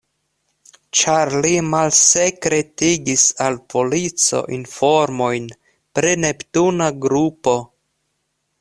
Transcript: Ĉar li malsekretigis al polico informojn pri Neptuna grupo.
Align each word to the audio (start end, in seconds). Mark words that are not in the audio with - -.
Ĉar 0.99 1.31
li 1.45 1.51
malsekretigis 1.73 3.25
al 3.47 3.59
polico 3.75 4.41
informojn 4.59 5.47
pri 5.99 6.15
Neptuna 6.25 6.89
grupo. 7.07 7.57